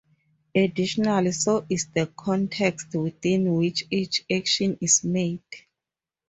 [0.55, 5.43] Additionally, so is the context within which each action is made.